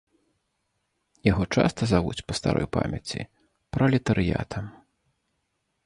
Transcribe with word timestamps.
Яго 1.31 1.43
часта 1.57 1.81
завуць 1.93 2.25
па 2.31 2.39
старой 2.39 2.67
памяці 2.79 3.19
пралетарыятам. 3.79 4.65